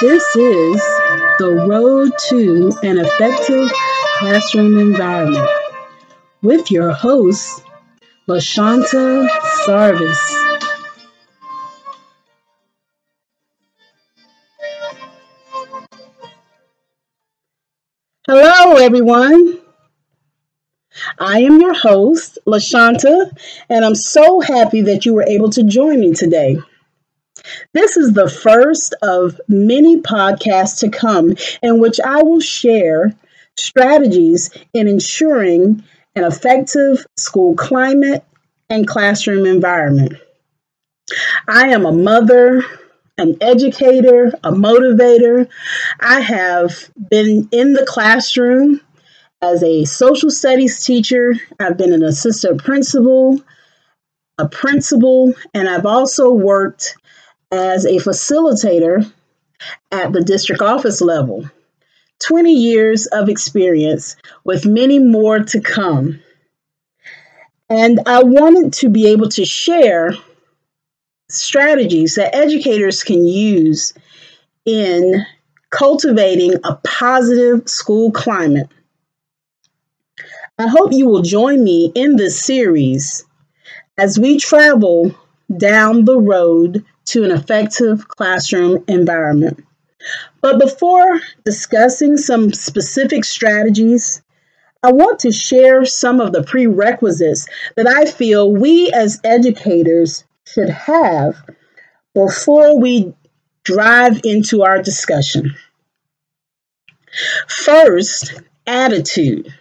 This 0.00 0.22
is 0.36 0.80
the 1.40 1.66
road 1.68 2.12
to 2.28 2.72
an 2.84 2.98
effective 2.98 3.68
classroom 4.18 4.78
environment 4.78 5.50
with 6.40 6.70
your 6.70 6.92
host, 6.92 7.64
Lashawnte 8.28 9.28
Sarvis. 9.66 10.16
Hello, 18.28 18.76
everyone. 18.76 19.58
I 21.18 21.40
am 21.40 21.60
your 21.60 21.74
host, 21.74 22.38
Lashawnte, 22.46 23.36
and 23.68 23.84
I'm 23.84 23.96
so 23.96 24.38
happy 24.38 24.82
that 24.82 25.04
you 25.04 25.14
were 25.14 25.26
able 25.26 25.50
to 25.50 25.64
join 25.64 25.98
me 25.98 26.14
today. 26.14 26.58
This 27.72 27.96
is 27.96 28.12
the 28.12 28.28
first 28.28 28.94
of 29.02 29.40
many 29.48 30.00
podcasts 30.00 30.80
to 30.80 30.88
come 30.88 31.34
in 31.62 31.80
which 31.80 32.00
I 32.00 32.22
will 32.22 32.40
share 32.40 33.14
strategies 33.56 34.50
in 34.72 34.88
ensuring 34.88 35.84
an 36.14 36.24
effective 36.24 37.06
school 37.16 37.54
climate 37.54 38.24
and 38.70 38.86
classroom 38.86 39.46
environment. 39.46 40.14
I 41.46 41.68
am 41.68 41.86
a 41.86 41.92
mother, 41.92 42.62
an 43.16 43.36
educator, 43.40 44.32
a 44.44 44.52
motivator. 44.52 45.48
I 46.00 46.20
have 46.20 46.90
been 47.10 47.48
in 47.50 47.72
the 47.72 47.86
classroom 47.86 48.80
as 49.40 49.62
a 49.62 49.84
social 49.84 50.30
studies 50.30 50.84
teacher. 50.84 51.34
I've 51.58 51.78
been 51.78 51.92
an 51.92 52.02
assistant 52.02 52.62
principal, 52.62 53.40
a 54.36 54.48
principal, 54.48 55.34
and 55.54 55.68
I've 55.68 55.86
also 55.86 56.30
worked 56.30 56.96
as 57.50 57.84
a 57.84 57.96
facilitator 57.96 59.10
at 59.90 60.12
the 60.12 60.22
district 60.22 60.62
office 60.62 61.00
level. 61.00 61.48
20 62.20 62.52
years 62.52 63.06
of 63.06 63.28
experience 63.28 64.16
with 64.44 64.66
many 64.66 64.98
more 64.98 65.38
to 65.38 65.60
come. 65.60 66.20
And 67.70 68.00
I 68.06 68.22
wanted 68.22 68.72
to 68.74 68.88
be 68.88 69.08
able 69.08 69.28
to 69.30 69.44
share 69.44 70.14
strategies 71.28 72.16
that 72.16 72.34
educators 72.34 73.04
can 73.04 73.26
use 73.26 73.94
in 74.64 75.24
cultivating 75.70 76.54
a 76.64 76.76
positive 76.76 77.68
school 77.68 78.10
climate. 78.10 78.68
I 80.58 80.66
hope 80.66 80.92
you 80.92 81.06
will 81.06 81.22
join 81.22 81.62
me 81.62 81.92
in 81.94 82.16
this 82.16 82.40
series 82.40 83.24
as 83.96 84.18
we 84.18 84.38
travel 84.38 85.14
down 85.54 86.04
the 86.04 86.18
road 86.18 86.84
to 87.10 87.24
an 87.24 87.30
effective 87.30 88.06
classroom 88.08 88.84
environment. 88.88 89.64
But 90.40 90.58
before 90.60 91.20
discussing 91.44 92.16
some 92.16 92.52
specific 92.52 93.24
strategies, 93.24 94.22
I 94.82 94.92
want 94.92 95.18
to 95.20 95.32
share 95.32 95.84
some 95.84 96.20
of 96.20 96.32
the 96.32 96.44
prerequisites 96.44 97.46
that 97.76 97.88
I 97.88 98.04
feel 98.04 98.52
we 98.52 98.90
as 98.92 99.20
educators 99.24 100.24
should 100.44 100.70
have 100.70 101.36
before 102.14 102.78
we 102.78 103.12
drive 103.64 104.20
into 104.24 104.62
our 104.62 104.80
discussion. 104.80 105.54
First, 107.48 108.40
attitude. 108.66 109.52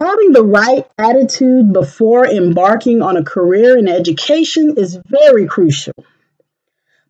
Having 0.00 0.32
the 0.32 0.44
right 0.44 0.88
attitude 0.96 1.72
before 1.72 2.24
embarking 2.24 3.02
on 3.02 3.16
a 3.16 3.24
career 3.24 3.76
in 3.76 3.88
education 3.88 4.74
is 4.76 4.96
very 5.06 5.46
crucial. 5.46 5.94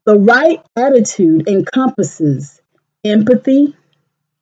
The 0.06 0.19
right 0.19 0.62
attitude 0.75 1.48
encompasses 1.48 2.62
empathy, 3.04 3.77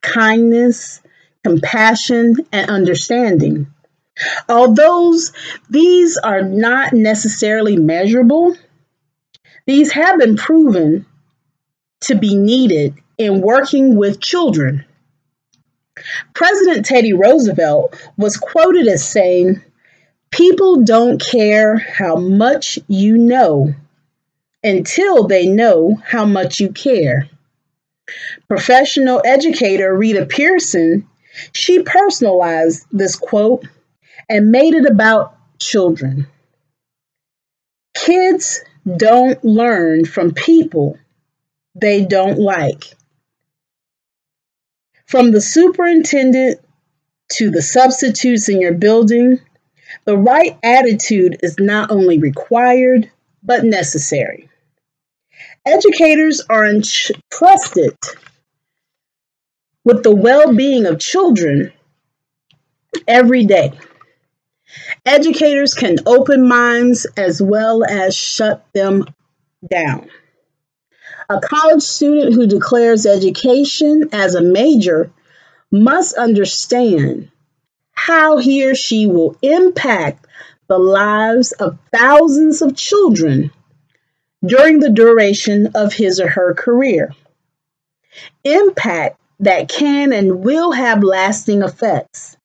kindness, 0.01 1.01
compassion, 1.43 2.37
and 2.53 2.69
understanding. 2.69 3.67
Although 4.47 5.13
these 5.69 6.17
are 6.17 6.41
not 6.41 6.93
necessarily 6.93 7.75
measurable, 7.75 8.55
these 9.65 9.91
have 9.91 10.19
been 10.19 10.37
proven 10.37 11.05
to 12.01 12.15
be 12.15 12.37
needed 12.37 12.95
in 13.17 13.41
working 13.41 13.97
with 13.97 14.21
children. 14.21 14.85
President 16.33 16.85
Teddy 16.85 17.13
Roosevelt 17.13 17.95
was 18.17 18.37
quoted 18.37 18.87
as 18.87 19.07
saying, 19.07 19.61
People 20.31 20.83
don't 20.83 21.21
care 21.21 21.77
how 21.77 22.15
much 22.15 22.79
you 22.87 23.17
know 23.17 23.73
until 24.63 25.27
they 25.27 25.47
know 25.47 26.01
how 26.05 26.25
much 26.25 26.59
you 26.59 26.71
care. 26.71 27.29
Professional 28.47 29.21
educator 29.25 29.95
Rita 29.95 30.25
Pierson, 30.25 31.07
she 31.53 31.83
personalized 31.83 32.85
this 32.91 33.15
quote 33.15 33.65
and 34.29 34.51
made 34.51 34.73
it 34.73 34.85
about 34.85 35.37
children. 35.59 36.27
Kids 37.95 38.61
don't 38.97 39.43
learn 39.43 40.05
from 40.05 40.33
people 40.33 40.97
they 41.75 42.05
don't 42.05 42.39
like. 42.39 42.95
From 45.07 45.31
the 45.31 45.39
superintendent 45.39 46.59
to 47.33 47.49
the 47.49 47.61
substitutes 47.61 48.49
in 48.49 48.59
your 48.59 48.73
building, 48.73 49.39
the 50.03 50.17
right 50.17 50.57
attitude 50.61 51.39
is 51.41 51.55
not 51.57 51.91
only 51.91 52.19
required, 52.19 53.09
but 53.41 53.63
necessary. 53.63 54.49
Educators 55.65 56.41
are 56.49 56.65
entrusted 56.65 57.97
with 59.85 60.03
the 60.03 60.13
well 60.13 60.53
being 60.53 60.85
of 60.85 60.99
children 60.99 61.71
every 63.07 63.45
day. 63.45 63.71
Educators 65.05 65.73
can 65.73 65.95
open 66.05 66.49
minds 66.49 67.07
as 67.15 67.41
well 67.41 67.85
as 67.85 68.13
shut 68.13 68.65
them 68.73 69.05
down. 69.71 70.09
A 71.29 71.39
college 71.39 71.83
student 71.83 72.33
who 72.33 72.47
declares 72.47 73.05
education 73.05 74.09
as 74.13 74.35
a 74.35 74.41
major 74.41 75.11
must 75.71 76.15
understand 76.15 77.29
how 77.91 78.37
he 78.37 78.65
or 78.69 78.75
she 78.75 79.07
will 79.07 79.35
impact 79.41 80.25
the 80.67 80.77
lives 80.77 81.51
of 81.53 81.79
thousands 81.91 82.61
of 82.61 82.75
children 82.75 83.51
during 84.45 84.79
the 84.79 84.89
duration 84.89 85.71
of 85.75 85.93
his 85.93 86.19
or 86.19 86.29
her 86.29 86.53
career. 86.53 87.13
Impact 88.43 89.19
that 89.39 89.69
can 89.69 90.13
and 90.13 90.43
will 90.43 90.71
have 90.71 91.03
lasting 91.03 91.61
effects. 91.61 92.37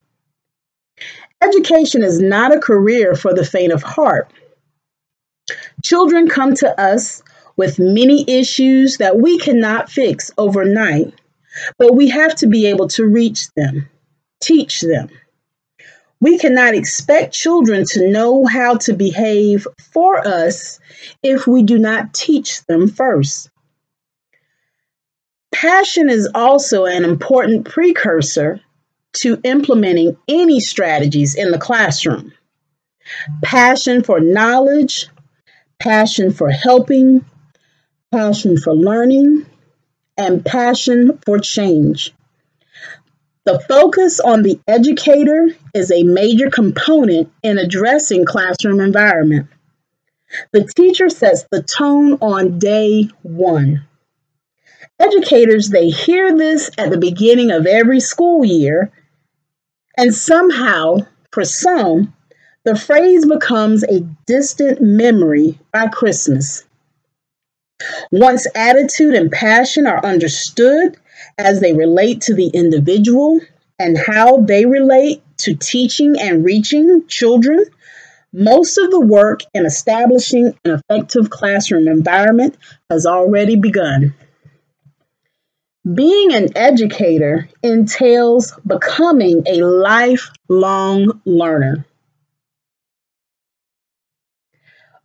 Education 1.41 2.03
is 2.03 2.21
not 2.21 2.55
a 2.55 2.59
career 2.59 3.15
for 3.15 3.33
the 3.33 3.45
faint 3.45 3.73
of 3.73 3.83
heart. 3.83 4.31
Children 5.83 6.29
come 6.29 6.55
to 6.55 6.79
us 6.79 7.21
with 7.55 7.79
many 7.79 8.25
issues 8.27 8.97
that 8.97 9.19
we 9.19 9.37
cannot 9.37 9.89
fix 9.89 10.31
overnight, 10.37 11.13
but 11.77 11.95
we 11.95 12.09
have 12.09 12.35
to 12.35 12.47
be 12.47 12.65
able 12.67 12.87
to 12.89 13.05
reach 13.05 13.51
them, 13.53 13.87
teach 14.41 14.81
them. 14.81 15.09
We 16.19 16.37
cannot 16.37 16.73
expect 16.73 17.33
children 17.33 17.83
to 17.89 18.09
know 18.09 18.45
how 18.45 18.77
to 18.77 18.93
behave 18.93 19.67
for 19.91 20.25
us 20.25 20.79
if 21.21 21.45
we 21.45 21.63
do 21.63 21.77
not 21.77 22.13
teach 22.13 22.65
them 22.65 22.87
first. 22.87 23.49
Passion 25.51 26.09
is 26.09 26.29
also 26.33 26.85
an 26.85 27.03
important 27.03 27.69
precursor 27.69 28.61
to 29.13 29.39
implementing 29.43 30.17
any 30.27 30.59
strategies 30.59 31.35
in 31.35 31.51
the 31.51 31.59
classroom. 31.59 32.33
Passion 33.43 34.03
for 34.03 34.19
knowledge, 34.19 35.07
passion 35.79 36.31
for 36.31 36.49
helping, 36.49 37.23
passion 38.13 38.57
for 38.57 38.75
learning, 38.75 39.43
and 40.15 40.45
passion 40.45 41.17
for 41.25 41.39
change. 41.39 42.13
The 43.43 43.59
focus 43.67 44.19
on 44.19 44.43
the 44.43 44.59
educator 44.67 45.47
is 45.73 45.91
a 45.91 46.03
major 46.03 46.51
component 46.51 47.31
in 47.41 47.57
addressing 47.57 48.25
classroom 48.25 48.81
environment. 48.81 49.47
The 50.51 50.63
teacher 50.63 51.09
sets 51.09 51.45
the 51.49 51.63
tone 51.63 52.19
on 52.21 52.59
day 52.59 53.09
one. 53.23 53.81
Educators, 54.99 55.69
they 55.69 55.89
hear 55.89 56.37
this 56.37 56.69
at 56.77 56.91
the 56.91 56.99
beginning 56.99 57.49
of 57.49 57.65
every 57.65 57.99
school 57.99 58.45
year, 58.45 58.91
and 59.97 60.13
somehow, 60.13 60.97
for 61.31 61.43
some, 61.43 62.13
the 62.63 62.75
phrase 62.75 63.25
becomes 63.25 63.83
a 63.83 64.01
distant 64.27 64.81
memory 64.81 65.57
by 65.71 65.87
Christmas. 65.87 66.63
Once 68.11 68.47
attitude 68.55 69.15
and 69.15 69.31
passion 69.31 69.87
are 69.87 70.05
understood 70.05 70.97
as 71.37 71.59
they 71.59 71.73
relate 71.73 72.21
to 72.21 72.33
the 72.33 72.47
individual 72.47 73.39
and 73.79 73.97
how 73.97 74.37
they 74.41 74.65
relate 74.65 75.21
to 75.37 75.55
teaching 75.55 76.15
and 76.19 76.45
reaching 76.45 77.05
children, 77.07 77.65
most 78.31 78.77
of 78.77 78.89
the 78.89 78.99
work 78.99 79.41
in 79.53 79.65
establishing 79.65 80.57
an 80.65 80.81
effective 80.89 81.29
classroom 81.29 81.87
environment 81.87 82.57
has 82.89 83.05
already 83.05 83.55
begun. 83.55 84.13
Being 85.91 86.33
an 86.33 86.57
educator 86.57 87.49
entails 87.61 88.53
becoming 88.65 89.43
a 89.45 89.61
lifelong 89.61 91.21
learner. 91.25 91.85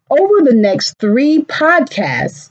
Over 0.08 0.42
the 0.42 0.54
next 0.54 0.94
three 0.98 1.42
podcasts, 1.42 2.50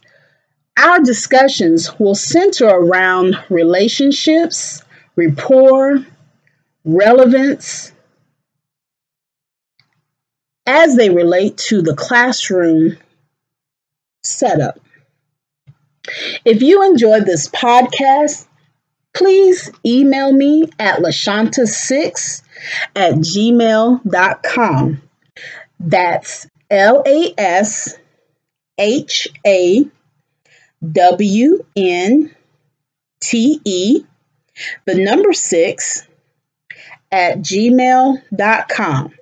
our 0.77 0.99
discussions 0.99 1.97
will 1.99 2.15
center 2.15 2.67
around 2.67 3.35
relationships, 3.49 4.83
rapport, 5.15 6.05
relevance, 6.85 7.91
as 10.67 10.95
they 10.95 11.09
relate 11.09 11.57
to 11.57 11.81
the 11.81 11.95
classroom 11.95 12.97
setup. 14.23 14.79
If 16.45 16.61
you 16.61 16.83
enjoyed 16.83 17.25
this 17.25 17.49
podcast, 17.49 18.45
please 19.13 19.71
email 19.85 20.31
me 20.31 20.69
at 20.77 20.99
lashawnte6 20.99 22.41
at 22.95 23.13
gmail.com. 23.15 25.01
That's 25.79 26.47
L 26.69 27.03
A 27.05 27.33
S 27.37 27.97
H 28.77 29.27
A 29.45 29.89
W 30.91 31.65
N 31.75 32.35
T 33.21 33.59
E, 33.63 34.05
the 34.85 34.95
number 34.95 35.33
six, 35.33 36.07
at 37.11 37.39
gmail.com. 37.39 39.13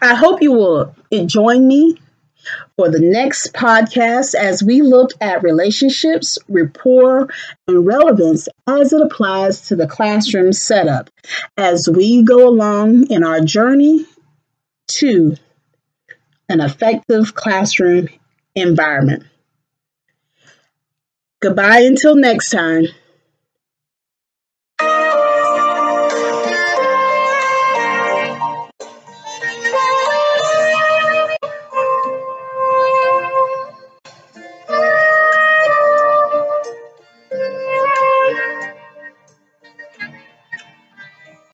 I 0.00 0.14
hope 0.14 0.42
you 0.42 0.52
will 0.52 0.94
join 1.26 1.66
me 1.66 1.98
for 2.76 2.88
the 2.88 3.00
next 3.00 3.52
podcast 3.52 4.34
as 4.34 4.62
we 4.62 4.80
look 4.80 5.10
at 5.20 5.42
relationships, 5.42 6.38
rapport, 6.48 7.28
and 7.66 7.86
relevance 7.86 8.48
as 8.66 8.92
it 8.92 9.02
applies 9.02 9.68
to 9.68 9.76
the 9.76 9.88
classroom 9.88 10.52
setup 10.52 11.10
as 11.56 11.88
we 11.92 12.22
go 12.22 12.48
along 12.48 13.10
in 13.10 13.24
our 13.24 13.40
journey 13.40 14.06
to 14.88 15.36
an 16.48 16.60
effective 16.60 17.34
classroom 17.34 18.08
environment. 18.54 19.24
Goodbye 21.46 21.82
until 21.82 22.16
next 22.16 22.50
time. 22.50 22.88